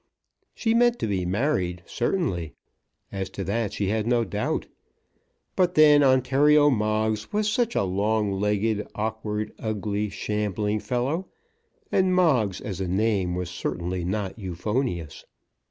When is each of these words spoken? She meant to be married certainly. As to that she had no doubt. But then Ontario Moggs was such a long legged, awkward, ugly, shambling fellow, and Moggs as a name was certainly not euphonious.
She 0.55 0.73
meant 0.73 0.97
to 0.97 1.05
be 1.07 1.27
married 1.27 1.83
certainly. 1.85 2.55
As 3.11 3.29
to 3.37 3.43
that 3.43 3.71
she 3.71 3.89
had 3.89 4.07
no 4.07 4.23
doubt. 4.23 4.65
But 5.55 5.75
then 5.75 6.01
Ontario 6.01 6.71
Moggs 6.71 7.31
was 7.31 7.47
such 7.47 7.75
a 7.75 7.83
long 7.83 8.31
legged, 8.31 8.87
awkward, 8.95 9.53
ugly, 9.59 10.09
shambling 10.09 10.79
fellow, 10.79 11.27
and 11.91 12.15
Moggs 12.15 12.59
as 12.61 12.81
a 12.81 12.87
name 12.87 13.35
was 13.35 13.51
certainly 13.51 14.03
not 14.03 14.39
euphonious. 14.39 15.23